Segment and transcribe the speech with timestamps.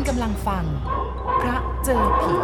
[0.00, 0.64] คุณกำลังฟัง
[1.40, 2.34] พระเจอผี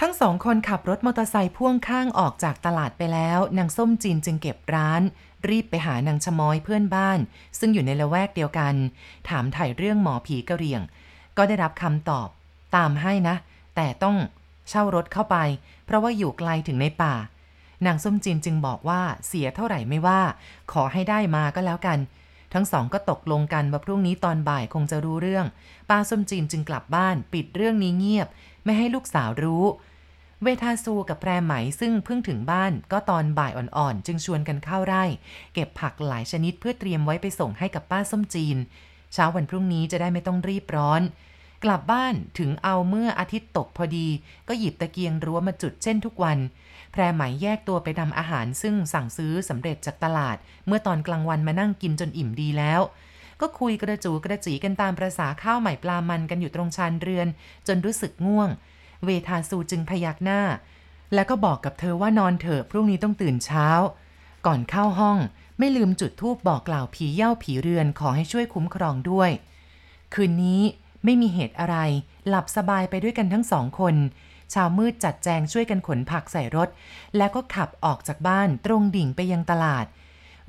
[0.00, 5.02] ทั้งสองคนขับรถมอเตอร์ไซค์พ่วงข้างออกจากตลาดไปแล้ว นางส้มจีนจึงเก็บร้าน
[5.48, 7.18] รีบไปหานางชะม้อยเพื่อนบ้าน
[7.58, 8.74] ซึ่งอยู่ในละแวกเดียวกัน
[9.28, 10.82] ถามถ่ายเรื่องหมอผีกระเรียง
[11.36, 12.28] ก็ได้รับคำตอบ
[12.76, 13.36] ตามให้นะ
[13.76, 14.16] แต่ต้อง
[14.68, 15.36] เช่ารถเข้าไป
[15.84, 17.14] เพราะว่าอยู่ไกลถึงในป่า
[17.86, 20.20] นางส้มจีนจึงบอกว่าเสียเท่าไหร่ไม่ว่า
[20.72, 21.98] ขอให้ได้มาก็แล้วกัน
[22.54, 25.46] ทั้งสองก็ตกลงกันว่าพรุ่งนี้ตอนบ่ายคงจะรู้เรื่อง
[25.90, 28.28] ป้าส้มจีนจึงกลับบ้าน ปิดเรื่องนี้เงียบ
[28.64, 29.64] ไม่ให้ลูกสาวรู้
[30.42, 35.04] เวทาซูกับแพรไหมซึ่งเพิ่งถึงบ้าน ก็ตอนบ่ายอ่อนๆ จึงชวนกันเข้าไร่
[35.54, 38.56] เก็บผักหลายชนิดเพื่อเตรียมไว้ไปส่งให้กับป้าส้มจีน
[39.12, 41.02] เช้าวันพรุ่งนี้จะได้ไม่ต้องรีบร้อน
[41.64, 44.08] กลับบ้านถึงเอาเมื่ออาทิตย์ตกพอดี
[44.48, 46.38] ก็หยิบตะเกียงรั้วมาจุดเช่นทุกวัน
[46.92, 50.36] แพรไหมแยกตัวไปนำอาหารซึ่งสั่งซื้อสำเร็จจากตลาด
[50.66, 52.80] เมื่อตอนกลางวันมานั่งกินจนอิ่มดีแล้ว
[53.40, 57.28] ก็คุยกระจูกระจีกันตามประษาข้าวใหม่ปลามันกันอยู่ตรงชานเรือน
[57.66, 58.48] จนรู้สึกง่วง
[59.04, 60.40] เวทาซูจึงพยักหน้า
[61.14, 63.68] แล้วก็บอกกับเธอว่านอนเถอะพรุ่งนี้ต้องตื่นเช้า
[64.46, 65.18] ก่อนเข้าห้อง
[65.58, 69.30] ไม่ลืมจุดธูปบอกกล่าวผีเย่าผีเรือนขอให้ช่วยคุ้มครองด้วย
[70.14, 70.62] คืนนี้
[71.04, 71.76] ไม่มีเหตุอะไร
[72.28, 73.94] หลับสบายไปด้วยกันทั้งสองคน
[74.52, 76.68] ช้ามืดจัดแจงช่วยกันขนผักใส่รถ
[77.16, 79.86] แล้วก็ขับออกจากบ้านตรงดิ่งไปยังตลาด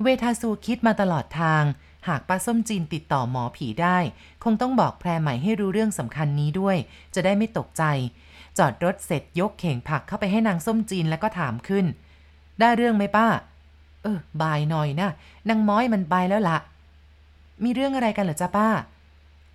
[0.02, 1.62] เวทาซูคิดมาตลอดทาง
[2.08, 3.98] หากป้าส้มจีนติดต่อหมอผีได้
[4.44, 6.76] คงต้องบอกแพรใหม่ให้รู้เรื่องสำคัญนี้ด้วย
[7.14, 7.82] จะได้ไม่ตกใจ
[8.58, 11.86] จอดรถเสร็จยกเข่งผักเข้าไปให้นางส้มจีนแล้วก็ถามขึ้น
[12.60, 13.26] ได้เรื่องไหมป้า
[14.02, 15.10] เออบายหน่อยนะ
[15.48, 16.58] นางม้อยมันไปแล้วละ
[17.64, 18.68] มีเรื่องอะไรกันเหรอจ้าป้า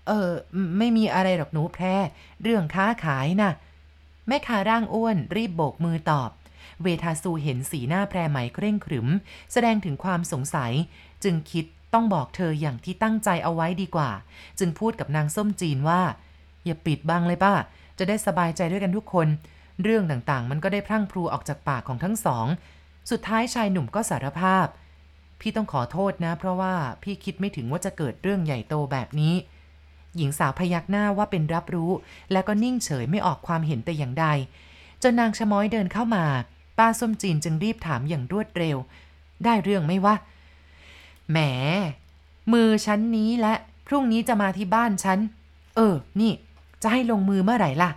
[0.08, 0.30] เออ
[0.78, 1.86] ไม่มีอะไรหรอกหนูแพร
[2.44, 3.52] เรื่องค้าขายนะ
[4.28, 6.30] แม่ค้าร่างอ้วนรีบโบกมือตอบ
[6.84, 9.08] เวทาซูเห็นสีหน้าแพรไหมเคร่งขรึม
[9.52, 10.72] แสดงถึงความสงสัย
[11.24, 14.12] จึงคิดต้องบอกเธออย่างที่ตั้งใจเอาไว้ดีกว่า
[14.60, 16.02] จึงพูดกับนางส้มจีนว่า
[16.66, 17.54] อย่าปิดบังเลยป้า
[17.98, 19.28] จะได้สบายใจด้วยกันทุกคน
[19.84, 22.46] เรื่องต่างๆ มันก็ได้พรั่งพรูออกจากปากของทั้งสอง
[23.12, 24.68] สุดท้ายชายหนุ่มก็สารภาพ
[25.40, 29.34] พี่ต้องขอโทษนะ เพราะว่าพี่คิดไม่ถึงว่าจะเกิดเรื่องใหญ่โตแบบนี้
[30.18, 31.92] หญิงสาวพยักหน้าว่าเป็นรับรู้
[32.32, 34.26] แล้วก็นิ่งเฉยไม่ออกความเห็นแต่อย่างใด
[35.04, 36.26] จนนางชะม้อยเดินเข้ามา
[36.78, 38.78] ป้าส้มจีนจึงรีบถามอย่างรวดเร็ว
[39.44, 40.16] ได้เรื่องไหมวะ
[41.30, 41.38] แหม
[42.54, 43.54] มือฉันนี้และ
[43.88, 45.20] พรุ่งนี้จะมาที่บ้านฉัน
[45.76, 46.32] เออ นี่
[46.82, 47.92] จะให้ลงมือเมื่อไหร่ล่ะ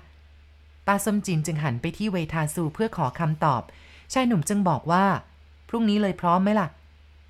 [0.87, 3.63] ป้าส้มจีนจึงหันไปที่เวทาซูเพื่อขอคำตอบ
[4.13, 5.05] ชายหนุ่มจึงบอกว่า
[5.69, 6.69] พรุ่งนี้เลยพร้อมไหมล่ะ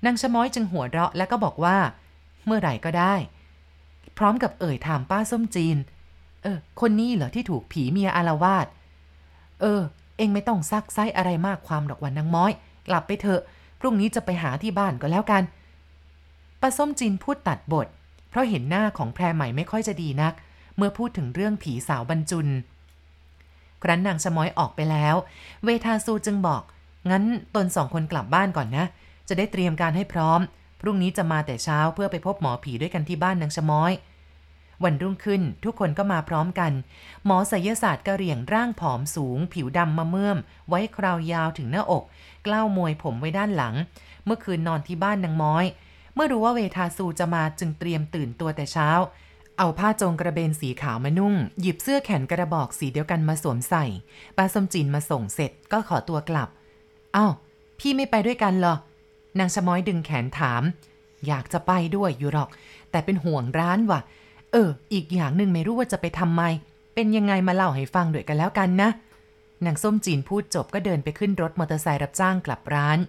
[0.05, 1.77] นางชะม้อยจึงหัวเราะแล้วก็บอกว่า
[2.45, 3.13] เมื่อไหร่ก็ได้
[4.17, 5.77] พร้อมกับเอ่ยถามป้าส้มจีน
[6.43, 8.67] เออ คนนี้เหรอที่ถูกผีเมียอารวาส
[9.61, 9.81] เออ
[10.17, 12.51] เองไม่ต้องซักไซอะไรมากความดอกวันนางม้อย
[12.87, 13.41] กลับไปเถอะ
[13.79, 15.43] พรุ่งนี้จะไปหาที่บ้านก็แล้วกัน
[16.61, 17.87] ป้าส้มจีนพูดตัดบท
[18.29, 20.33] เพราะเห็นหน้าของแพรใหม่ไม่ค่อยจะดีนัก
[20.77, 22.47] เมื่อพูดถึงเรื่องผีสาวบรรจุน
[23.83, 25.15] ครั้นนางชะม้อยออกไปแล้ว
[25.63, 26.61] เวทาซูจึงบอก
[27.09, 27.23] งั้น
[27.55, 28.85] ตนสองคนกลับบ้านก่อนนะ
[29.27, 30.39] จะได้เตรียมการให้พร้อม
[30.81, 33.93] พรุ่งนี้จะมาแต่เช้าเพื่อไปพบหมอผีด้วยกันที่บ้านนางชะม้อย
[34.83, 36.71] วันรุ่งขึ้นทุกคนก็มาพร้อมกัน
[37.25, 40.37] หมอศิลศาสตร์กะเหรี่ยงร่างผอมสูง ผิวดำมะเมื่อม
[40.69, 42.03] ไว้คราวยาวถึงหน้าอก
[42.45, 43.75] กล้าวมวยผมไว้ด้านหลัง
[44.25, 45.65] เมื่อคืนนอนที่บ้านนางม้อย
[46.15, 48.89] เมื่อรู้ว่าเวทาซูจะมาจึงเตรียมตื่นตัวแต่เช้า
[49.57, 53.85] เอาผ้าโจงกระเบนสีขาวมานุ่ง หยิบเสื้อแขนกระบอกสีเดียวกันมาสวมใส่
[54.37, 56.49] ป้าสมจีนมาส่งเสร็จก็ขอตัวกลับ
[57.15, 57.31] อ้าว
[57.79, 58.75] พี่ไม่ไปด้วยกันเหรอ
[59.39, 60.63] นางชะม้อยดึงแขนถาม
[61.27, 62.49] อยากจะไปด้วยอยู่หรอก
[62.91, 63.99] แต่เป็นห่วงร้านว่ะ
[64.51, 66.41] เออ อีกอย่างหนึ่งไม่รู้ว่าจะไปทำไม
[66.93, 68.89] เป็นยังไงมาเล่าให้ฟังด้วยกันแล้วกันนะ
[69.65, 72.99] นางส้มจีนพูดจบก็เดินไปขึ้นรถมอเตอร์ไซค์รับจ้างกลับร้าน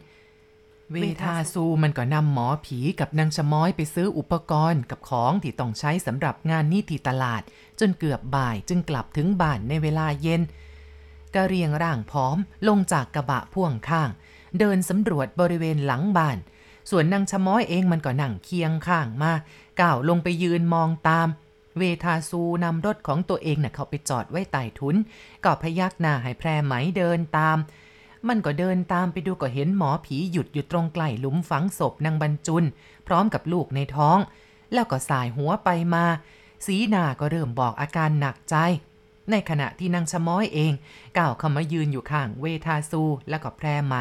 [0.91, 7.43] เวทาซูมันก็นำหมอผีกับนางชะม้อยไปซื้ออุปกรณ์กับของที่ต้องใช้สำหรับงานนี้ที่ตลาด
[7.81, 10.43] จนเกือบบ่ายจึงกลับถึงบ้านในเวลาเย็น
[11.35, 12.37] กระเรียงร่างพร้อม
[12.69, 14.11] ลงจากกระบะพ่วงข้าง
[14.59, 16.39] เดินสำรวจบริเวณหลังบ้าน
[16.91, 19.33] ส่วนนางชะม้อยเองมันก็นั่งเคียงข้างมา
[19.81, 21.29] ก้าวลงไปยืนมองตาม
[21.79, 24.97] เวทาซูนำรถของตัวเองน่ะเขาไปจอดไว้ใต้ทุน
[25.45, 27.59] ก็พยักหน้าให้แพรไหมเดินตาม
[28.29, 32.65] มันก็เดินตามไปดูก็เห็นหมอผีหยุดอยู่ตรงใกล้หลุมฝังศพนางบรรจุน
[33.07, 34.19] พร้อมกับลูกในท้อง
[34.73, 36.05] แล้วก็สายหัวไปมา
[36.67, 38.57] สีหน้าก็เริ่มบอกอาการหนักใจ
[39.31, 40.73] ในขณะที่นางชะม้อยเอง
[41.19, 43.97] ก้าวเข้ามายืนอยู่ข้างเวทาซูแล้วก็แพรไหม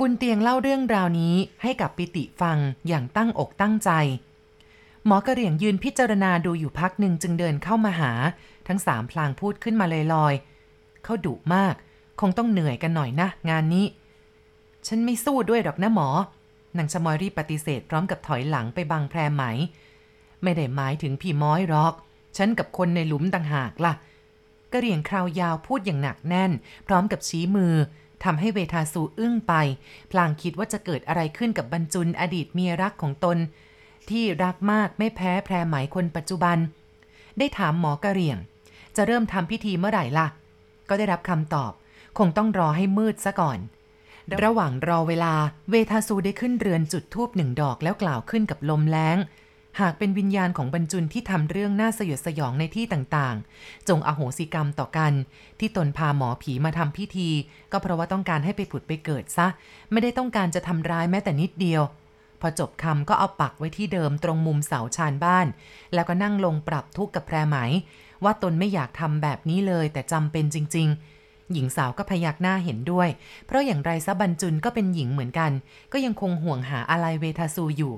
[0.00, 2.58] บุญเตียงเล่าเรื่องราวนี้ให้กับปิติฟัง
[2.88, 3.90] อย่างตั้งอกตั้งใจ
[5.06, 8.12] หมอกระเหรี่ยงยืนพิจารณาดูอยู่พักหนึ่งจึงเดินเข้ามาหา
[8.68, 11.74] ทั้งสามพลางพูดขึ้นมาลอยๆเขาดุมาก
[12.20, 13.86] คงต้องเหนื่อยกันหน่อยนะ งานนี้
[14.86, 16.08] ฉันไม่สู้ด้วยหรอกนะหมอ
[16.76, 19.44] นางชะมอยรีปฏิเสธพร้อมกับถอยหลังไปบังแพรไหม
[20.42, 21.94] ไม่ได้หมายถึงพี่ม้อยหรอก
[22.36, 23.92] ฉันกับคนในหลุมต่างหากล่ะ
[24.72, 26.52] กระเหรี่ยงคราวยาวพูดอย่างหนักแน่น
[26.86, 27.74] พร้อมกับชี้มือ
[28.24, 29.54] ทำให้เวทาสูอึ้งไป
[30.10, 33.38] พลางคิดว่าจะเกิดอะไรขึ้นกับบรรจุนอดีตเมียรักของตน
[34.10, 36.58] ที่รักมากไม่แพ้แพรไหมคนปัจจุบัน
[37.38, 38.38] ได้ถามหมอกระเหรี่ยง
[38.96, 40.26] จะเริ่มทำพิธีเมื่อไหร่ล่ะ
[40.88, 41.72] ก็ได้รับคำตอบ
[42.18, 43.58] คงต้องรอให้มืดซะก่อน
[44.42, 45.34] ระหว่างรอเวลา
[45.70, 49.16] เวทาสูได้ขึ้นเรือนจุดทูบหนึ่งดอกแล้วกล่าวขึ้นกับลมแล้ง
[49.80, 55.12] หากเป็นวิญญาณของบรรจุนที่ทำเรื่องน่าสยดสยองในที่ต่างๆ จงอโหสิกรรมต่อกัน
[55.60, 57.30] ที่ตนพาหมอผีมาทำพิธี
[57.72, 59.46] ก็เพราะว่าต้องการให้ไปผุดไปเกิดซะ
[59.90, 61.82] ไม่ได้ต้องการจะทำร้ายแม้แต่นิดเดียว
[62.40, 65.46] พอจบคำก็เอาปักไว้ที่เดิมตรงมุมเสาชานบ้าน
[65.94, 67.56] แล้วก็นั่งลงปรับทุกข์กับแพรไหม
[68.24, 70.88] ว่าตนไม่อยากทำแบบนี้เลยแต่จำเป็นจริง
[71.20, 73.08] ๆหญิงสาวก็พยักหน้าเห็นด้วย
[73.46, 75.50] เพราะอย่างไรซะบรรจุนก็เป็นหญิงเหมือนกัน
[75.92, 77.94] ก็ยังคงห่วงหาอะไรเวทาซูอยู่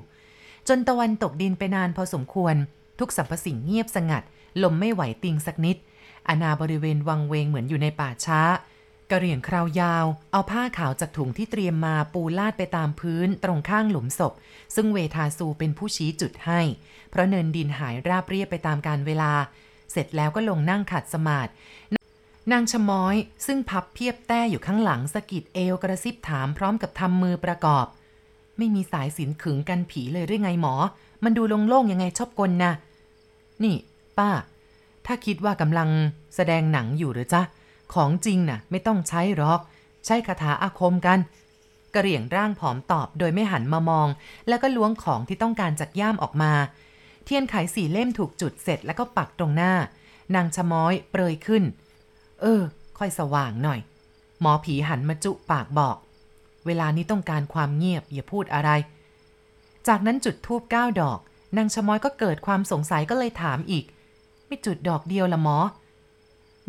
[0.67, 2.55] จนตะวันตกดินไปนานพอสมควร
[2.99, 4.23] ทุกสรรพสิ่งเงียบสงัด
[4.63, 5.77] ลมไม่ไหวติงสักนิด
[6.27, 8.41] อาณาบริเวณวังเวงเหมือนอยู่ในป่าช้า
[9.11, 14.33] กระเหรี่ยงคราวยาว เอาผ้าขาวจากถุงที่เตรียมมาปูลาดไปตามพื้นตรงข้างหลุมศพ
[14.75, 16.61] ซึ่งเวทาซูเป็นผู้ชี้จุดให้
[17.09, 19.33] เพราะเนินดินหายราบเรียบไปตามการเวลา
[19.91, 21.51] เสร็จแล้วก็ลงนั่งขัดสมาธิ
[22.51, 23.15] นางชะม้อย
[23.45, 27.85] ซึ่งพับเพียบแต้อยู่ข้างหลังสะกิดเอวกระซิบถามพร้อมกับทำมือประกอบ
[28.57, 30.73] ไม่มีสายสินขึงกันผีเลยหรือไงหมอ
[31.23, 32.71] มันดูโล่งๆยังไงชอบกลนะ
[33.63, 33.75] นี่
[34.17, 34.29] ป้า
[35.05, 35.89] ถ้าคิดว่ากำลัง
[36.35, 37.41] แสดงหนังอยู่หรือจ๊ะ
[37.93, 39.59] ของจริงน่ะ ไม่ต้องใช้หรอก
[40.05, 41.19] ใช้คาถาอาคมกัน
[41.93, 44.07] กระเหรี่ยงร่างผอมตอบโดยไม่หันมามอง
[44.47, 46.53] แล้วก็ล้วงของที่ต้องการจากย่ามออกมา
[47.25, 49.73] เทียนไขสี่เล่มถูกจุดเสร็จแล้วก็ปักตรงหน้า
[50.35, 51.63] นางชะม้อยเปรยขึ้น
[52.41, 52.61] เออ
[52.97, 53.79] ค่อยสว่างหน่อย
[54.41, 55.97] หมอผีหันมาจุปากบอก
[56.65, 58.69] เวลานี้ต้องการความเงียบอย่าพูดอะไร
[59.87, 61.19] จากนั้นจุดทูบเก้าดอก
[61.57, 63.85] นางชะม้อยก็เกิดความสงสัยก็เลยถามอีก
[64.47, 65.57] ไม่จุดดอกเดียวละหมอ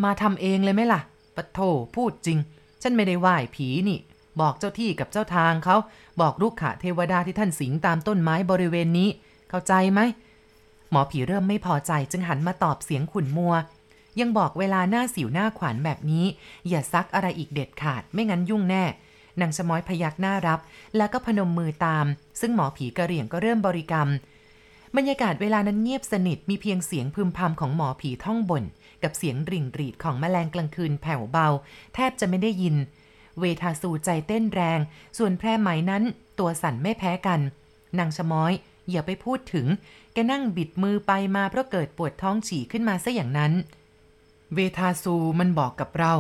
[0.05, 1.01] มาทำเองเลยไหมล่ะ
[1.37, 1.61] ปะโถ
[1.97, 2.39] พูดจริง
[2.83, 3.99] ฉันไม่ได้ไหว้ผีนี่
[4.41, 5.77] บอกเจ้าที่กับเจ้าทางเขา
[6.21, 9.09] บอกลูกขะเทวดาที่ท่านสิงตามต้นไม้บริเวณนี้
[9.51, 10.01] เข้าใจไหม
[10.91, 13.55] หมอผีเริ่มไม่พอใจจึงหันมาตอบเสียงขุ่นมัว
[14.21, 16.25] ยังบอกเวลาหน้าสิวหน้าขวานแบบนี้
[16.69, 18.85] อย่าซักอะไรอีกเด็ดขาดไม่งั้นยุ่งแน่
[19.41, 20.61] นางชะม้อยพยักหน้ารับ
[20.97, 22.07] แล้วก็พนมมือตาม
[22.41, 24.09] ซึ่งหมอผีกระเหรี่ยงก็เริ่มบริกรรม
[24.97, 28.63] บรรยากาศเวลานั้นเงียบสนิทมีเพียงเสียงพึมพำของหมอผีท่องบน
[29.03, 31.49] กับเสียงริ่งรีดของแมลงกลางคืนแผ่วเบา
[31.95, 32.77] แทบจะไม่ได้ยิน
[33.41, 34.81] เวทาสูใจเต้นแรง
[35.19, 36.03] ส่วนแพรไหมนั้น
[36.39, 37.41] ตัวสั่นไม่แพ้กัน
[37.99, 38.53] นางชะม้อย
[38.91, 39.67] อย่าไปพูดถึง
[40.13, 43.53] แกนั่งบิดมือไปมาเพราะเกิดปวดท้องฉี่ขึ้นมาซะอย่างนั้น
[44.55, 46.13] เวทาซูมันบอกกับเรา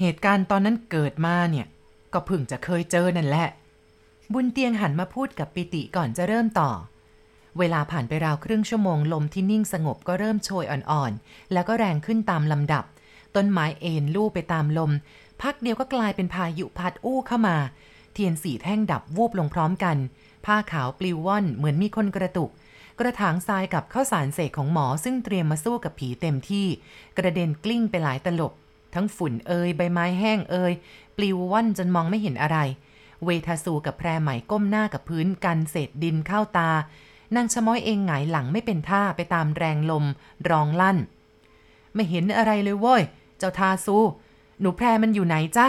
[0.00, 1.66] เหตุการณ์ตอนนั้นเกิดมาเนี่ย
[2.16, 3.48] ก็เพิ่งจะเคยเจอนั่นแหละ
[4.32, 6.70] บุญเตียงหันมาพูดกับปิติก่อนจะเริ่มต่อ
[7.58, 12.84] เวลาผ่านไปราวครึ่งชั่วโมงลมที่นิ่งสงบก็เริ่มโชยอ่อนๆ แล้วก็แรงขึ้นตามลำดับ
[13.36, 14.90] ต้นไม้เอ็นลู่ไปตามลม
[15.42, 17.56] พักเดียวก็กลายเป็นพายุพัดอู้เข้ามา
[18.12, 19.96] เทียนสีแท่งดับวูบลงพร้อมกัน
[20.46, 22.50] ผ้าขาวปลิวว่อนเหมือนมีคนกระตุก
[22.98, 26.66] กระถางทรายกับข้าวสารเสกของหมอซึ่งเตรียมมาสู้กับผีเต็มที่
[27.18, 28.52] กระเด็นกลิ้งไปหลายตลบ
[28.94, 30.72] ทั้งฝุ่นเอยใบไม้แห้งเอย
[31.16, 32.58] ปลิวว่อนจนมองไม่เห็นอะไร
[33.24, 36.70] เวทาสูกับแพรไหมก้มหน้ากับพื้นกันเศษดินเข้าตา
[37.34, 40.04] นางชะม้อยเองหงายหลังไม่เป็นท่าไปตามแรงลม
[40.48, 40.98] ร้องลั่น
[41.94, 43.02] ไม่เห็นอะไรเลยเว้ย
[43.38, 43.96] เจ้าทาซู
[44.60, 45.66] หนูแพรมันอยู่ไหนจ๊ะ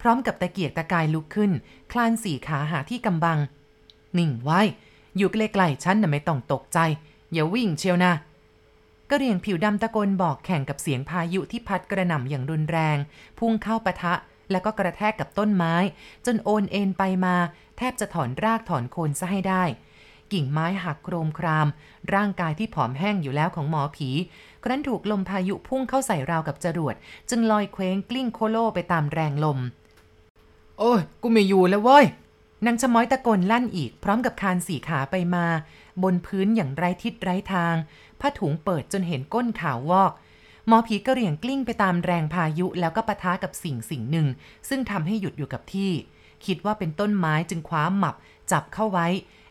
[0.00, 1.50] พร้อมกับตะเกียกตะกายลุกขึ้น
[1.92, 3.38] คลานสี่ขาหาที่กำบัง
[4.18, 4.60] นิ่งไว้
[5.16, 6.78] อยู่ใกล้ๆฉันน่ะไม่ต้องตกใจ
[7.32, 8.12] อย่าวิ่งเชียวนะ
[9.10, 12.96] กระเหรี่ยงผิวดำตะโกนบอกแข่งกับเสียงพายุที่พัดกระหน่ำอย่างรุนแรง
[13.38, 14.14] พุ่งเข้าปะทะ
[14.50, 15.74] แล้วก็กระแทกกับต้นไม้
[16.26, 17.36] จนโอนเอ็นไปมา
[17.78, 19.62] แทบจะถอนรากถอนโคนซะให้ได้
[20.32, 21.68] กิ่งไม้หักโครมคราม
[22.14, 24.08] ร่างกายที่ผอมแห้งอยู่แล้วของหมอผี
[24.64, 26.94] ครั้นถูกลมพายุพุ่งเข้าใส่ราวกับจรวด
[27.30, 29.58] จึงลอยเคว้งกลิ้งโคโลไปตามแรงลม
[30.78, 32.04] โอ้ยกูไม่อยู่แล้วเว้ย
[32.66, 35.46] นางชะม้อยตะโกนลั่นอีก พร้อมกับคานสี่ขาไปมา
[36.02, 37.74] บนพื้นอย่างไร้ทิศไร้ทาง
[38.20, 40.12] ผ้าถุงเปิดจนเห็นก้นขาววอก
[40.66, 44.26] หมอผีกระเหรี่ยงกลิ้งไปตามแรงพายุแล้วก็ปะทะกับสิ่งสิ่งหนึ่ง
[44.68, 45.90] ซึ่งทำให้หยุดอยู่กับที่
[46.46, 48.14] คิดว่าเป็นต้นไม้จึงคว้าหมับ
[48.50, 49.06] จับเข้าไว้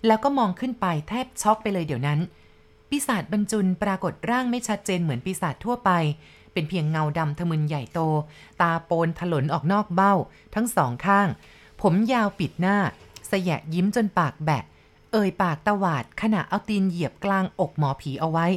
[0.08, 2.20] แล้วก็มองขึ้นไปแทบช็อกไปเลยเดี๋ยวนั้น
[2.90, 5.92] ปีศาจบรรจุนปรากฏร่างไม่ชัดเจนเหมือนปีศาจทั่วไป
[6.54, 8.00] เป็นเพียงเงาดำทะมึนใหญ่โต
[8.62, 10.14] ตาโปนถลนออกนอกเบ้า
[10.56, 11.28] ทั้งสองข้าง
[11.82, 12.78] ผมยาวปิดหน้า
[13.32, 14.64] สยะยิ้มจนปากแบะ
[15.12, 18.48] เอ่ยปากตวาดขณะเอาตีนเหยียบกลางอกหมอผีเอาไว้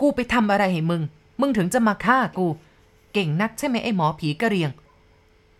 [0.00, 1.02] กูไปทำอะไรให้มึง
[1.40, 2.46] มึงถึงจะมาฆ่ากู
[3.12, 4.70] เก่งนักใช่ไหมไอ้หมอผีกระเรียง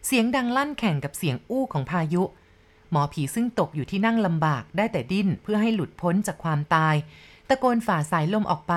[0.07, 2.23] เสียงดังลั่นแข่งกับเสียงอู้ของพายุ
[2.91, 6.95] หมอผีซึ่งตกอยู่ที่นั่งลำบากได้แต่ดิ้นเพื่อให้หลุดพ้นจากความตาย
[7.49, 8.75] ตะโกนฝ่าสายลมออกไป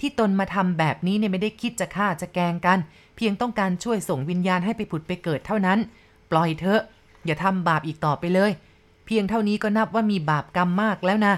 [0.00, 2.78] ที่ตนมาทำแบบนี้เนี่ยไม่ได้คิดจะฆ่าจะแกงกัน
[3.16, 5.78] เพียงต้องการช่วยส่งวิญญาณให้ไปผุดไปเกิดเท่านั้น
[6.30, 6.82] ปล่อยเถอะ
[7.26, 8.50] อย่าทำบาปอีกต่อไปเลย
[9.06, 11.34] เพียงเท่านี้ก็นับว่ามีบาปกรรมมากแล้วนะ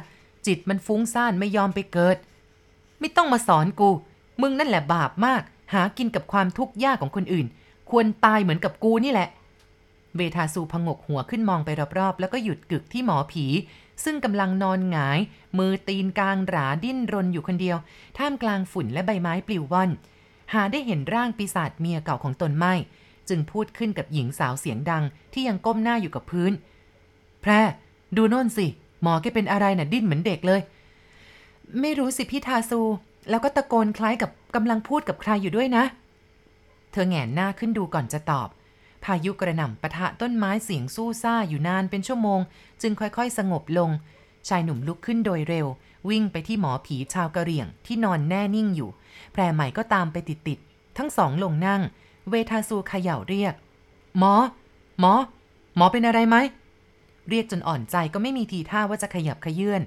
[0.47, 2.17] จิตมันฟุ้งซ่านไม่ยอมไปเกิด
[3.01, 3.91] ไม่ต้องมาสอนกู
[4.43, 5.43] มึงนั่นแหละบาปมาก
[5.75, 7.47] หากินกับความทุกข์ยากของคนอื่น
[7.91, 9.29] ควรตายเหมือนกับกูนี่แหละ
[10.17, 13.47] เวทาสูพงกหัวขึ้นมองไปรอบๆ แล้วก็หยุดกึกที่หมอผี
[14.05, 15.19] ซึ่งกำลังนอนหงาย
[15.59, 17.77] มือตีนกลางหราดิ้นรนอยู่คนเดียว
[18.19, 19.91] ท่ามกลางฝุ่นและใบไม้ปลิวว่อน
[20.53, 22.75] หาได้เห็นร่างปีศาจเมียเก่าของตนไม่
[23.29, 26.53] จึงพูดขึ้นกับหญิงสาวเสียงดังที่ยังก้มหน้าอยู่กับพื้น
[27.41, 27.51] แพร
[28.17, 28.67] ดูโน่นสิ
[29.03, 30.61] หมอแกเป็นอะไรน่ะดิ้นเหมือนเด็กเลย
[31.81, 32.81] ไม่รู้สิพี่ทาซู
[33.31, 35.85] แล้วก็ตะโกนคล้ายกับกำลังพูดกับใครอยู่ด้วยนะ
[36.93, 38.49] เธอแหงนหน้าขึ้นดูก่อนจะตอบ
[39.05, 42.41] พายุกระหน่ำปะทะต้นไม้เสียงสู้ซ่าอยู่นานเป็นชั่วโมง
[42.83, 43.91] จึงค่อยๆ สงบลง
[44.49, 45.67] ชายหนุ่มลุกขึ้นโดยเร็ว
[46.09, 48.91] วิ่งไปที่หมอผีชาวกะเหรี่ยงที่นอนแน่นิ่งอยู่
[49.33, 51.83] แพรใหม่ก็ตามไปติดๆทั้งสองลงนั่ง
[52.31, 53.55] เวทาซูเขย่าเรียก
[54.19, 54.35] หมอ
[55.01, 55.15] หมอ
[55.77, 56.37] หมอเป็นอะไรไหม
[57.29, 59.83] เรียกจนอ่อนใจก็ไม่มีทีท่าว่าจะขยับขยื่น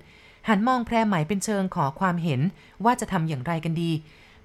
[0.48, 2.42] หันมองแพรใหม่เป็นเชิงขอความเห็น
[2.86, 3.92] ว่าจะทำอย่างไรกันดี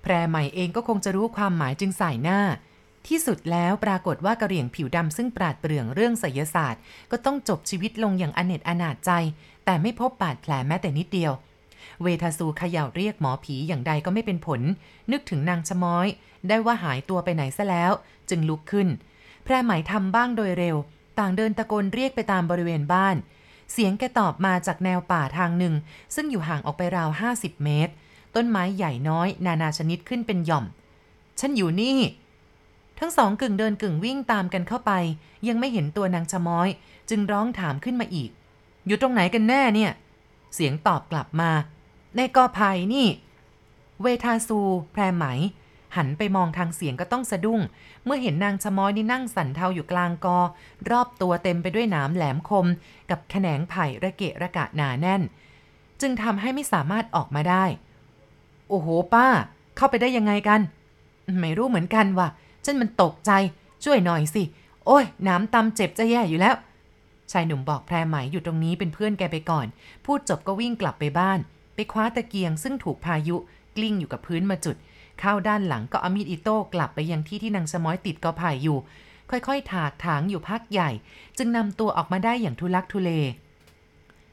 [0.03, 2.41] แพรใหม่เองก็คงจะรู้ความหมายจึงใส่หน้า
[3.09, 6.81] ที่สุดแล้วปรากฏว่ากระเหรี่ยงผิวดำซึ่งปราดเปรื่องเรื่องไสยศาสตร์
[7.11, 9.11] ก็ต้องจบชีวิตลงอย่างอเนจอนาจใจ
[9.65, 11.33] แต่ไม่พบบาดแผลแม้แต่นิดเดียว
[12.03, 14.61] เวทาซูเขย่าเรียกหมอผีอย่างใดก็ไม่เป็นผล
[15.13, 16.07] นึกถึงนางชะม้อย
[16.49, 17.93] ได้ว่าหายตัวไปไหนซะแล้ว
[18.29, 18.89] จึงลุกขึ้น
[19.45, 20.77] แพรไหมายทำบ้างโดยเร็ว
[21.19, 23.17] ต่างเดินตะโกนเรียกไปตามบริเวณบ้าน
[23.73, 25.75] เสียงแกตอบมาจากแนวป่าทางหนึ่ง
[26.15, 27.93] ซึ่งอยู่ห่างออกไปราว 50 เมตร
[28.35, 30.65] ต้นไม้ใหญ่น้อย นานาชนิดขึ้นเป็นหย่อม
[31.41, 31.99] ฉันอยู่นี่
[32.99, 34.93] ทั้งสองกึ่งเดินกึ่งวิ่งตามกันเข้าไป
[35.49, 36.69] ยังไม่เห็นตัวนางชะม้อย
[37.11, 38.31] จึงร้องถามขึ้นมาอีก
[38.87, 39.91] อยู่ตรงไหนกันแน่เนี่ย
[40.55, 41.51] เสียงตอบกลับมา
[42.17, 43.07] ในกอไผ่นี่
[44.03, 44.59] เวทาซู
[44.93, 45.25] แพรไหม
[45.97, 47.61] หันไปมองทางเสียงก็ต้องสะดุ้ง
[48.05, 50.39] เมื่อเห็นนางชะม้อยนี่นั่งสั่นเทาอยู่กลางกอ
[50.91, 52.67] รอบตัวเต็มไปด้วยหนามแหลมคม
[53.11, 55.23] กับแขนงไผ่ระเกะระกะหนาแน่น
[56.01, 57.65] จึงทำให้ไม่สามารถออกมาได้
[58.69, 59.27] โอ้โหป้า
[59.77, 60.61] เข้าไปได้ยังไงกัน
[61.41, 62.29] ไม่รู้เหมือนกันว่ะ
[62.65, 63.31] ฉันมันตกใจ
[63.85, 64.43] ช่วยหน่อยสิ
[64.87, 66.55] โอ้ยน้ำตำเจ็บจะแย่อยู่แล้ว
[67.33, 69.67] ชายหนุ่มบอกแพรไหมอยู่ตรงนี้เป็นเพื่อนแกไปก่อน
[70.05, 71.39] พูดจบก็วิ่งกลับไปบ้าน
[71.93, 73.37] คว้าตะเกียงซึ่งถูกพายุ
[73.77, 74.77] กลิ้งอยู่กับพื้นมาจุด
[75.21, 78.79] เข้าด้านหลังก็เอามีดอิโต้กลับไปยังที่ที่นางสมอยติดกอไผ่อยู่
[79.31, 80.91] ค่อยๆ ถากถางอยู่พักใหญ่
[81.39, 83.11] จึงนำตัวออกมาได้อย่างทุลักทุเล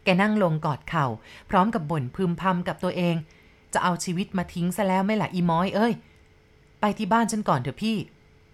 [0.03, 1.05] แกนั่งลงกอดเข่า
[1.49, 3.15] พร้อมกับบ่นพึมพำกับตัวเอง
[3.73, 5.93] จะเอาชีวิตมาทิ้งซะแล้วไม่ละอีม้อยเอ้ย
[6.79, 7.97] ไปที่บ้านฉันก่อนเถอะพี่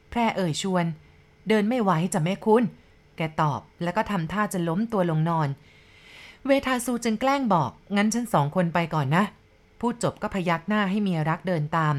[0.10, 0.86] แพร่เอ่ยชวน
[1.48, 2.64] เดินไม่ไหวจะแม่คุณ
[3.18, 5.48] แกตอบแล้วก็ทำท่าจะล้มตัวลงนอน
[6.48, 9.24] เวทาซูจึงแกล้งบอก งั้นฉันสองคนไปก่อนนะ
[9.80, 11.96] พูดจบก็พยักหน้าให้เมียรักเดินตาม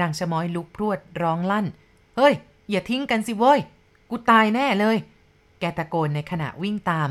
[0.00, 1.66] นางชะม้อยลุกพรวดร้องลั่น
[2.16, 2.34] เฮ้ย
[2.70, 3.60] อย่าทิ้งกันสิเว้ย
[4.10, 4.96] กูตายแน่เลย
[5.60, 7.08] แกตะโกนในขณะวิ่งตาม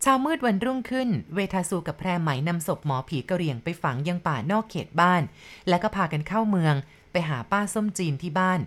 [0.00, 5.22] เช้ามืดวันรุ่งขึ้น เวทาซูกับแพรไหมนำศพหมอผีกระเหรี่ยงไปฝังยังป่านอกเขตบ้าน
[5.68, 6.74] แล้วก็พากันเข้าเมือง
[7.12, 8.60] ไปหาป้าส้มจีนที่บ้าน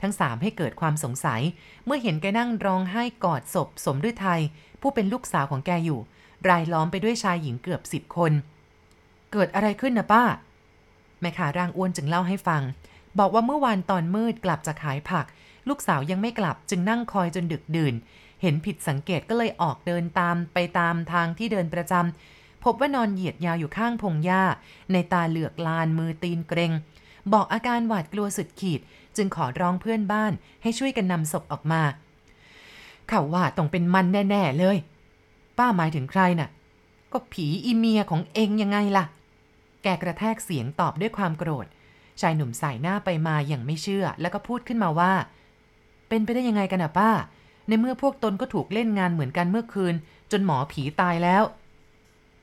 [0.00, 1.42] ทั้งสามให้เกิดความสงสัย
[1.84, 4.42] เมื่อเห็นแกนั่งร้องไห้กอดศพสมฤทัย
[4.80, 6.00] ผู้เป็นลูกสาวของแกอยู่
[6.48, 8.32] รายล้อมไปด้วยชายหญิงเกือบสิบคน
[9.32, 10.24] เกิดอะไรขึ้นนะป้า
[11.20, 12.62] แม่ค้าร่างอ้วนจึงเล่าให้ฟัง
[13.18, 15.26] บอกว่าเมื่อวานตอนมืดกลับจากขายผัก
[15.68, 17.94] ลูกสาวยังไม่กลับจึงนั่งคอยจนดึกดื่น
[18.42, 24.42] เห็นผิดสังเกตก็เลยออกเดินตามไปตามทางที่เดินประจำพบว่านอนเหยียดยาวอยู่ข้างพงหญ้า
[24.92, 26.72] ในตาเหลือกลานมือตีนเกรง
[27.32, 28.80] บอกอาการหวาดกลัวสุดขีด
[29.16, 31.82] จึงขอร้องเพื่อนบ้านให้ช่วยกันนำศพออกมา
[33.08, 34.76] เขาว่าต้องเป็นมันแน่ ๆ เลย
[35.58, 36.50] ป้าหมายถึงใครน่ะ
[37.12, 39.04] ก็ผีอีเมียของเองยังไงล่ะ
[39.82, 41.66] แกกระแทกเสียงตอบด้วยความโกรธ
[42.20, 45.12] ชายหนุ่มสายหน้าไปมาอย่างไม่เชื่อ แล้วก็พูดขึ้นมาว่า
[46.08, 47.10] เป็นไปได้ยังไงกันอะป้า
[47.68, 49.94] ในเมื่อพวกตนก็ถูกเล่นงานเหมือนกันเมื่อคืน
[50.32, 51.42] จนหมอผีตายแล้ว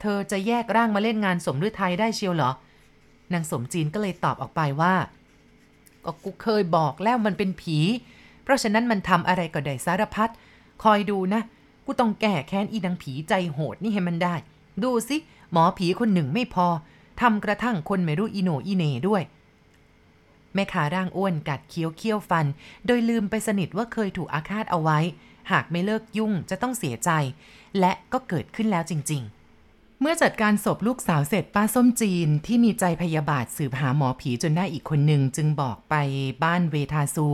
[0.02, 2.52] เธอจะแยกร่างมาเล่นงานสมฤทัยได้เชียวเหรอ
[3.34, 4.96] นางสมจีนก็เลยตอบออกไปว่า
[6.06, 7.78] ก็กูเคยบอกแล้วมันเป็นผี
[8.44, 10.30] เพราะฉะนั้นมันทำอะไรก็ได้สารพัด
[10.84, 11.42] คอยดูนะ
[11.86, 14.36] กูต้องแก้แค้นอีนางผีใจโหดนี่ให้มันได้
[14.84, 15.18] ดูสิ
[15.52, 16.68] หมอผีคนหนึ่งไม่พอ
[17.22, 19.24] ทำกระทั่งคนไม่รู้อีโหนอีเน่ด้วย
[20.54, 22.46] แม่ขาร่างอ้วนกัดเคี้ยวเคี้ยวฟัน
[22.86, 25.00] โดยลืมไปสนิทว่าเคยถูกอาฆาตเอาไว้
[25.52, 27.10] หากไม่เลิกยุ่งจะต้องเสียใจ
[27.80, 35.96] และก็เกิดขึ้นแล้วจริง ๆเมื่อจัดการศพลูกสาวเสร็จป้าส้มจีนที่มีใจพยาบาทสืบหาหมอผีจนได้อีกคนหนึ่งจึงบอกไป
[36.44, 37.28] บ้านเวทาซู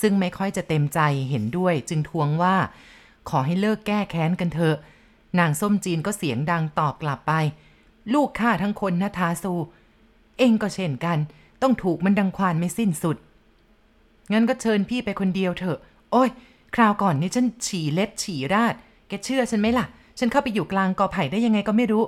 [0.00, 1.00] ซึ่งไม่ค่อยจะเต็มใจ
[1.30, 2.56] เห็นด้วยจึงทวงว่า
[3.30, 4.76] ขอให้เลิกแก้แค้นกันเถอะ
[5.38, 7.32] นางส้มจีนก็เสียงดังตอบกลับไป
[8.14, 9.54] ลูกข้าทั้งคนนะทาซู
[10.38, 11.18] เองก็เช่นกัน
[11.62, 13.16] ต้องถูกมันดังควานไม่สิ้นสุด
[14.32, 15.78] งั้นก็เชิญพี่ไปคนเดียวเถอะ
[16.12, 16.30] โอ้ย
[16.74, 18.74] คราวก่อนนี่ฉันฉี่เล็ดฉี่ราด
[19.08, 19.86] แกเชื่อฉันไหมล่ะ
[20.18, 22.04] ฉันเข้าไปอยู่กลางกอไผ่ได้ยังไงก็ไม่รู้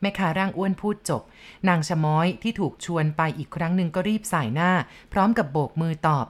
[0.00, 1.22] แม่ค้าร่างอ้วนพูดจบ
[1.68, 4.70] นางชะม้อยที่ถูกชวนไปอีกครั้งหนึ่งก็รีบสายหน้า
[5.12, 6.26] พร้อมกับโบกมือตอบ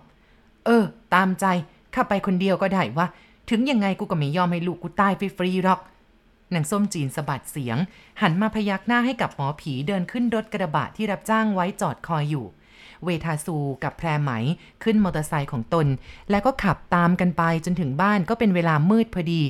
[0.64, 1.46] เออ ตามใจ
[1.94, 3.06] ข้าไปคนเดียวก็ได้วะ
[3.50, 5.80] ถึงยังไงกูก็ไม่ยอมให้ลูกกูตายฟรีๆหรอก
[6.54, 7.78] นางส้มจีนสะบัดเสียง
[8.22, 12.46] หันมาพยักหน้าให้กับหมอผีเดินขึ้นรถกระบะที่รับจ้างไว้จอดคอยอยู่
[13.04, 14.30] เวทาซูกับแพรไหม
[14.82, 15.86] ขึ้นมอเตอร์ไซค์ของตน
[16.30, 19.42] แล้วก็ขับตามกันไปจนถึงบ้านก็เป็นเวลามืดพอดี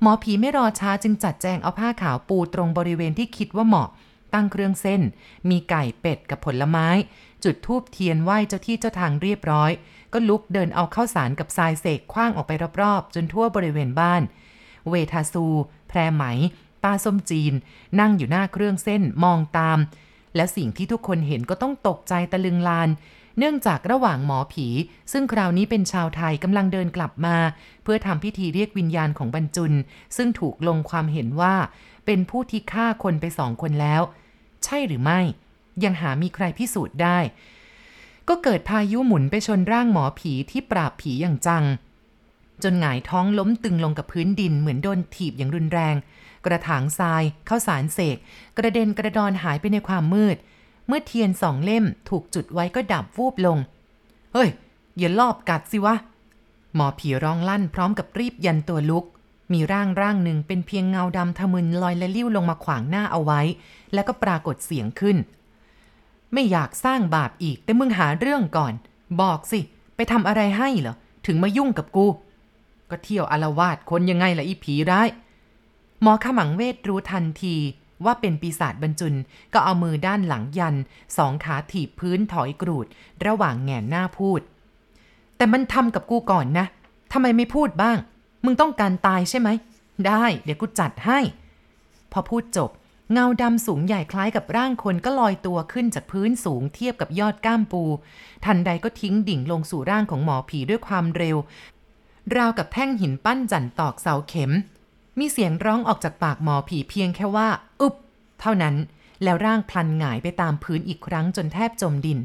[0.00, 3.88] หมอผีไม่รอช้าจึงจัดแจงเอาผ้าขาวปูตรงบริเวณที่คิดว่าเหมาะ
[4.34, 5.02] ตั้งเครื่องเส้น
[5.50, 6.88] มีไก่เป็ดกับผลไม้
[7.44, 9.70] จุดทูบเทียนไหว้เจ้าที่เจ้าทางเรียบร้อย
[10.12, 14.22] ก็ลุกเดินเอาข้าวสารกับทรายเสกคว้างออกไปรอบๆ จนทั่วบริเวณบ้าน
[14.90, 15.46] เวทาซู
[15.88, 16.24] แพรไหม
[16.82, 17.52] ป้าส้มจีน
[18.00, 19.78] นั่งอยู่หน้าเครื่องเส้นมองตาม
[20.36, 22.88] และสิ่งที่ทุกคนเห็นก็ต้องตกใจตะลึงลาน
[23.38, 24.66] เนื่องจากระหว่างหมอผี
[25.12, 27.36] ซึ่งคราวนี้เป็นชาวไทยกำลังเดินกลับมา
[27.82, 29.72] เพื่อทำพิธีเรียกวิญญาณของบรรจุน
[30.16, 31.54] ซึ่งถูกลงความเห็นว่า
[32.06, 34.02] เป็นผู้ที่ฆ่าคนไปสองคนแล้ว
[34.64, 35.20] ใช่หรือไม่
[35.84, 37.18] ยังหามีใครพิสูจน์ได้
[38.28, 41.64] ก็เกิดพายุหมุนไปชนร่างหมอผีที่ปราบผีอย่างจัง
[42.62, 45.94] จนหงายท้องล้มตึงลงกับพื้นดินเหมือนโดนถีบอย่างรุนแรง
[46.44, 48.16] กระถางทรายเข้าสารเสก
[48.58, 50.36] กระเด็นกระดอนหายไปในความมืด
[50.86, 53.58] เมื่อเทียนสองเล่มถูกจุดไว้ก็ดับวูบลง
[54.34, 54.50] เฮ้ย
[54.98, 55.94] อย่าลอบกัดสิวะ
[56.74, 59.04] หมอผีร้องลั่นพร้อมกับรีบยันตัวลุก
[59.52, 63.40] มีร่างร่างหนึ่งเป็นเพียงเงาดำทะมึนลอยและลิ้วลงมาขวางหน้าเอาไว้
[63.94, 65.16] แล้วก็ปรากฏเสียงขึ้น
[66.32, 68.72] ไม่อยากสร้างบาปอีก แต่มึงหาเรื่องก่อน
[69.20, 69.60] บอกสิ
[69.96, 70.96] ไปทำอะไรให้เหรอ
[71.26, 72.06] ถึงมายุ่งกับกู
[72.90, 75.08] ก็เที่ยวอารวาสคนยังไงล่ะอีผีร้าย
[76.02, 77.56] หมอขมังเวทรู้ทันที
[78.04, 79.14] ว่าเป็นปีศาจบรรจุน
[79.54, 80.76] ก็เอามือด้านหลังยัน
[81.16, 82.86] สองขาถีบพื้นถอยกรูด
[83.26, 84.40] ระหว่างแงนหน้าพูด
[85.36, 86.66] แต่มันทำกับกูก่อนนะ
[87.12, 87.98] ทำไมไม่พูดบ้าง
[88.44, 89.48] มึงต้องการตายใช่ไหม
[90.06, 91.18] ได้ เดี๋ยวกูจัดให้
[92.12, 92.70] พอพูดจบ
[93.12, 97.82] เงาดำสูงใหญ่คล้ายกับร่างคนก็ลอยตัวขึ้นจากพื้นสูงเทียบกับยอดก้ามปู
[98.44, 101.36] ทันใดก็ทิ้งดิ่งลงสู่ร่างของหมอผีด้วยความเร็ว
[102.36, 104.52] ราวกับแท่งหินปั้นจันตอกเสาเข็ม
[105.18, 107.48] มีเสียงร้องออกจากปากหมอผีเพียงแค่ว่า
[107.80, 107.94] อึบ
[108.40, 108.76] เท่านั้น
[109.22, 112.18] แล้วร่างพลันหงายไปตามพื้นอีกครั้งจนแทบจมดิน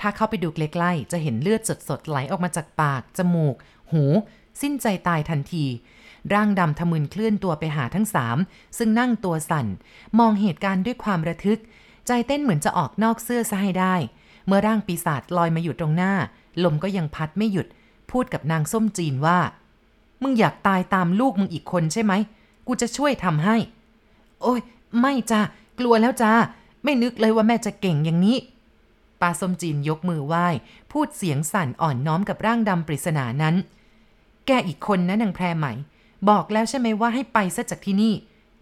[0.00, 3.54] ถ้าเข้าไปดูใกล้ๆจะเห็นเลือดสดๆไหลออกมาจากปาก จมูก
[3.92, 4.04] หู
[4.60, 5.64] สิ้นใจตายทันที
[6.34, 8.36] ร่างดำทะมึนเคลื่อนตัวไปหาทั้งสาม
[8.78, 9.66] ซึ่งนั่งตัวสั่น
[10.18, 11.60] มองเหตุการณ์ด้วยความระทึก
[12.06, 13.94] ใจเต้นเหมือนจะออกนอกเสื้อซะให้ได้
[14.46, 16.12] เมื่อร่างปีศาจลอยมาอยู่ตรงหน้า
[16.64, 17.66] ลมก็ยังพัดไม่หยุด
[18.10, 19.38] พูดกับนางส้มจีนว่า
[20.22, 22.12] มึงอยากตายตามลูกมึงอีกคนใช่ไหม
[22.66, 23.56] กูจะช่วยทำให้
[24.42, 24.60] โอ้ย
[25.00, 25.40] ไม่จ้า
[25.78, 26.32] กลัวแล้วจ้า
[26.84, 28.38] ไม่นึกเลยว่าแม่จะเก่งอย่างนี้
[29.20, 30.46] ป้าส้มจีนยกมือไหว้
[30.92, 33.54] พูดเสียงสั่นอ่อนน้อมกับร่างดำปริศนานั้น
[34.46, 35.72] แกอีกคนนะนางแพรใหม่
[36.28, 38.14] บอกแล้วใช่ไหมว่าให้ไปซะจากที่นี่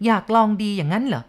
[0.05, 1.23] อยากลองดีอย่างนั้นเหรอ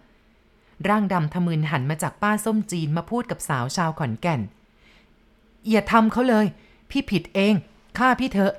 [0.89, 4.41] ร่างดำทะมึนหันมาจากป้าส้มจีนมาพูดกับสาวชาวขอนแก่น
[5.71, 6.47] อย่าทำเขาเลย
[6.91, 7.55] พี่ผิดเอง
[7.99, 8.55] ฆ่าพี่เถอะ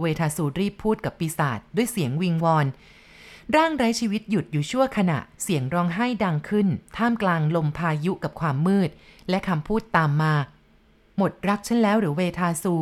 [0.00, 2.66] เวทาสูรีบพูดกับปีศาจด้วยเสียงวิงวอน
[3.56, 8.90] ร่างไร้ชีวิตหยุดอยู่ชั่วขณะ เสียงร้องไห้ดังขึ้น ท่ามกลางลมพายุกับความมืด
[9.28, 10.34] และคำพูดตามมา
[11.16, 12.74] หมดรักฉันแล้วหรือเวทาสู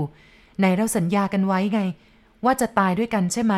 [0.58, 1.80] ไหนเราสัญญากันไว้ไง
[2.44, 3.54] ว่าจะตายด้วยกันใช่ไหม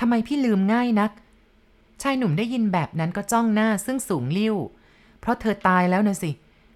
[0.00, 1.10] ทำไมพี่ลืมง่ายนัก
[2.02, 4.56] ชายหนุ่มได้ยินแบบนั้นก็จ้องหน้าซึ่งสูงลิ่ว
[5.20, 6.30] เพราะเธอตายแล้วนะสิ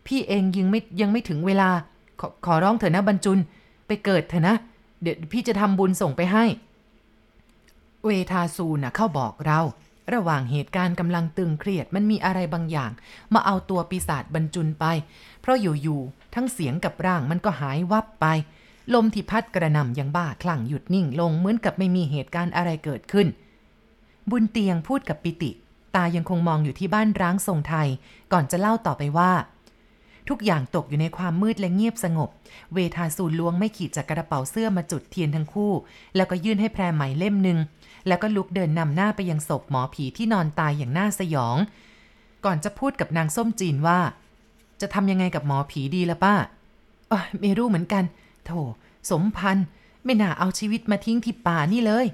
[0.06, 1.70] พี่เองยังไม่ยังไม่ถึงเวลา
[2.20, 3.38] ขอขอร้องเถอะนะบรรจุน
[3.86, 4.56] ไปเกิดเถอะนะ
[5.02, 6.44] เดี๋ยวพี่จะทำบุญส่งไปให้
[8.04, 9.60] เวทาซูน่ะเข้าบอกเรา
[10.14, 12.90] ระหว่างเหตุการณ์กำลังตึงเครียดมันมีอะไรบางอย่าง
[13.34, 14.84] มาเอาตัวปีศาจบรรจุนไป
[15.40, 18.26] เพราะอยู่ๆทั้งเสียงกับร่างมันก็หายวับไป
[18.94, 23.26] ลมที่พัดกระหน่ำยังบ้าคลั่งหยุดนิ่งลงเหมือนกับไม่มีเหตุการณ์อะไรเกิดขึ้น
[24.30, 25.50] บุญเตียงพูดกับปิติ
[25.94, 27.88] ตายังคงมองอยู่ที่บ้านร้างทรงไทย
[28.32, 29.32] ก่อนจะเล่าต่อไปว่า
[30.28, 32.30] ทุกอย่างตกอยู่ในความมืดและเงียบสงบ
[32.74, 35.72] เวทาสูล้วงไม่ขีดจากกระเป๋าเสื้อมาจุดเทียนทั้งคู่
[36.16, 37.58] แล้วก็ยื่นให้แพรไหมเล่มหนึ่ง
[38.06, 41.56] แล้วก็ลุกเดินนำหน้าไปยังศพหมอผีที่นอนตายอย่างน่าสยอง
[42.44, 43.98] ก่อนจะพูดกับนางส้มจีนว่า
[44.80, 46.34] จะทำยังไงกับหมอผีดีละป้า
[47.40, 48.04] ไม่รู้เหมือนกัน
[48.50, 48.56] โถ
[49.10, 49.66] สมพันธ์
[50.04, 52.06] ไม่น่าเอาชีวิตมาทิ้งที่ป่านี่เลย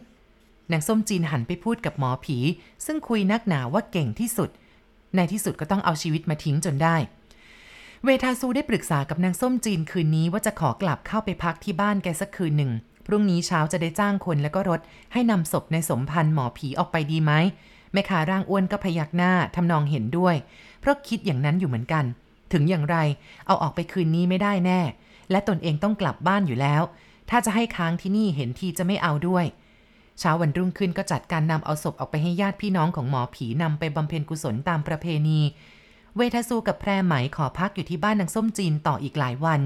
[0.72, 2.38] นางส้มจีนหันไปพูดกับหมอผี
[2.86, 4.50] ซึ่งคุยนักหนาว่าเก่งที่สุด
[5.16, 6.96] ในที่สุดก็ต้องเอาชีวิตมาทิ้งจนได้
[8.04, 12.72] เวทาซูได้ปรึกษากับนางส้มจีนคืนนี้ว่าจะขอกลับเข้าไปพักที่บ้านแกสักคืนหนึ่ง
[13.06, 14.80] พพรุ่งนี้เช้าจะได้จ้างคนแล้วก็รถ
[15.12, 17.32] ให้นำศพในสมพันธ์หมอผีออกไปดีไหม
[17.92, 20.36] แม่ค้าร่างอ้วนก็พยักหน้าทำนองเห็นด้วย
[20.80, 22.04] เพราะคิดอย่างนั้นอยู่เหมือนกัน
[22.52, 22.96] ถึงอย่างไร
[23.46, 24.80] เอาออกไปคืนนี้ไม่ได้แน่
[25.30, 26.82] และตนเองต้องกลับบ้านอยู่แล้ว
[27.30, 29.44] ถ้าจะให้ค้างที่นี่เห็นทีจะไม่เอาด้วย
[30.18, 35.40] เช้าวันรุ่งขึ้นก็จัดการนำเอาศพออกไปให้ญาติพี่น้องของหมอผีนำไปบำเพ็ญกุศลตามประเพณี
[36.16, 39.60] เวทสูกับแพรไหมขอพักอยู่ที่บ้านนางส้มจีนต่ออีกหลายวัน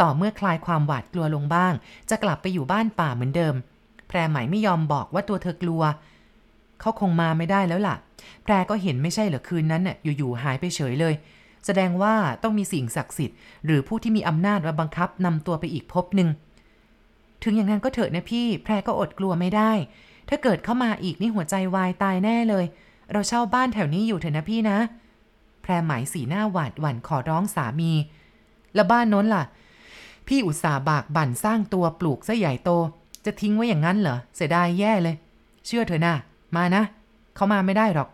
[0.00, 1.72] ต่อเมื่อคลายความหวาดกลัวลงบ้าง
[2.10, 3.54] จะกลับไปอยู่บ้านป่าเหมือนเดิม
[4.08, 5.82] แพรไหมไม่ยอมบอกว่าตัวเธอกลัว
[6.80, 7.96] เขาคงมาไม่ได้แล้วล่ะ
[8.44, 11.14] แพรก็เห็นไม่ใช่เหรอคืนนั้นน่ะอยู่ๆหายไปเฉยเลย
[11.66, 16.28] แสดงว่าต้องมีสิ่งศักดิ์สิทธิ์หรือผู้ที่มีอำนาจมาบังคับนำตัวไปอีกภพหนึ่ง
[17.42, 19.72] ถึงอย่างนั้นก็เถอะนะพี่ แพรก็อดกลัวไม่ได้
[20.28, 22.64] ถ้าเกิดเข้ามาอีกนี่หัวใจวายตายแน่เลย
[23.12, 24.78] เราเช่าบ้านแถวนี้อยู่เถอะนะพี่นะ
[25.62, 27.92] แพรหมายสีหน้าหวาดหวั่นขอร้องสามี
[28.74, 29.44] แล้วบ้านน้นล่ะ
[30.28, 32.70] พี่อุตสาห์บากบั่นสร้างตัวปลูกซะใหญ่โต
[33.24, 35.16] จะทิ้งไว้อย่างนั้นเหรอ เสียดายแย่เลย
[35.66, 36.14] เชื่อเถอะนะ
[36.56, 36.82] มานะ
[37.34, 38.08] เขามาไม่ได้หรอก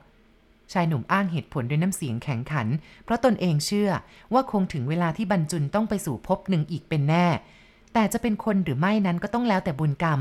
[0.72, 2.66] ชายหนุ่มอ้างเหตุผลด้วยน้ำเสียงแข็งขัน
[3.04, 3.90] เพราะตนเองเชื่อ
[4.32, 7.26] ว่าคงถึงเวลาที่บรรจุนต้องไปสู่ภพหนึ่งอีกเป็นแน่
[7.92, 10.20] แต่จะเป็นคนหรือไม่นั้นก็ต้องแล้วแต่บุญกรรม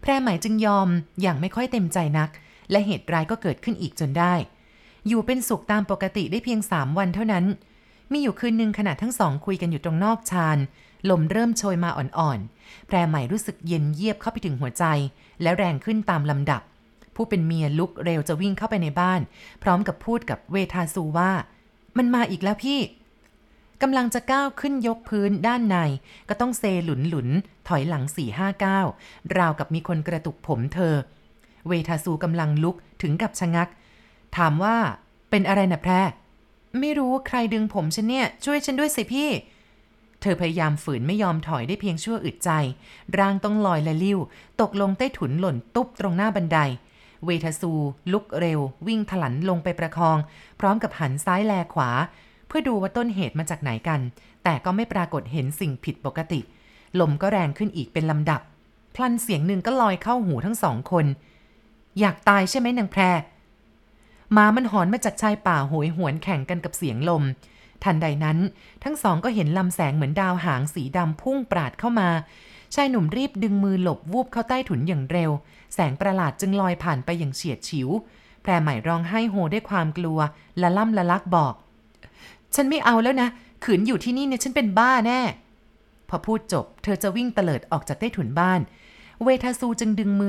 [0.00, 0.88] แพรหมายจึงยอม
[1.20, 2.30] อย่างไม่ค่อยเต็มใจนัก
[2.70, 4.34] และเหตุร้ายก็เกิดขึ้นอีกจนได้
[5.08, 7.44] อยู่เป็นสุขตามปกติได้เพียงสามวันเท่านั้น
[8.12, 10.58] มีอยู่คืนหนึ่งขณะทั้งสองคุยกันอยู่ตรงนอกชาน
[11.10, 14.84] ลมเริ่มโชยมาอ่อนๆ แพรใหม่รู้สึกเย็นเยียบเข้าไปถึงหัวใจ
[15.42, 16.62] และแรงขึ้นตามลำดับ
[17.16, 19.20] ผู้เป็นเมียลุกเร็วจะวิ่งเข้าไปในบ้าน
[19.62, 21.32] พร้อมกับพูดกับเวทาซูว่า
[21.96, 22.80] มันมาอีกแล้วพี่
[23.82, 25.76] กำลังจะก้าวขึ้นยกพื้นด้านใน
[26.28, 27.28] ก็ต้องเซหลุนหลุน
[27.68, 28.86] ถอยหลังสี่ห้าก้าว
[29.38, 30.94] ราวกับมีคนกระตุกผมเธอ
[31.68, 33.68] เวทาซูกำลังลุกถึงกับชะงัก
[34.36, 34.76] ถามว่า
[35.30, 35.92] เป็นอะไรนะแพร
[36.80, 39.30] ไม่รู้ใครดึงผมฉันเนี่ย ช่วยฉันด้วยสิพี่
[40.20, 42.50] เธอพยายามฝืนไม่ยอมถอยได้เพียงชั่วอึดใจ
[43.18, 44.18] ร่างต้องลอยและลิ้ว
[44.60, 46.58] ตกลงใต้ถุนหล่นตุ๊บตรงหน้าบันได
[47.26, 47.72] เวทาซู
[48.12, 50.18] ลุกเร็ว วิ่งถลันลงไปประคอง
[50.60, 51.90] พร้อมกับหันซ้ายแลขวา
[52.46, 54.00] เพื่อดูว่าต้นเหตุมาจากไหนกัน
[54.44, 56.40] แต่ก็ไม่ปรากฏเห็นสิ่งผิดปกติ
[57.00, 58.40] ลมก็แรงขึ้นอีกเป็นลำดับ
[58.94, 61.06] พลันเสียงหนึ่งก็ลอยเข้าหูทั้งสองคน
[62.00, 63.02] อยากตายใช่ไหมนางแพร
[64.32, 67.22] หมามันหอนมาจากชายป่าโหยหวนแข่งกันกับเสียงลม
[67.84, 68.38] ทันใดนั้น
[68.84, 72.08] ทั้งสองก็เห็นลำแสงเหมือนดาวหางสีดำพุ่งปราดเข้ามา
[72.74, 75.30] ชายหนุ่มรีบดึงมือหลบวูบเข้าใต้ถุนอย่างเร็ว
[75.74, 77.88] แสงประหลาดจึงลอยผ่านไปอย่างเฉียดฉิว
[78.42, 80.18] แพรใหม่ร้องไห้โฮด้วยความกลัว
[80.62, 81.54] ละล่ำละลักบอก
[82.54, 83.28] ฉันไม่เอาแล้วนะ
[83.64, 85.20] ขืนอยู่ที่นี่เนี่ยฉันเป็นบ้าแน่
[86.08, 88.60] พอพูดจบ เธอจะวิ่งเตลิดออกจากใต้ถุนบ้าน
[89.22, 90.22] เวทาซูจึงดึงมือ